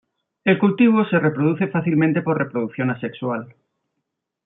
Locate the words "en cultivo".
0.45-1.05